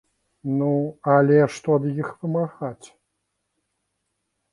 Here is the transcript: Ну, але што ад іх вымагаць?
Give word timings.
Ну, 0.59 0.69
але 1.15 1.35
што 1.55 1.75
ад 1.81 1.85
іх 2.01 2.09
вымагаць? 2.23 2.87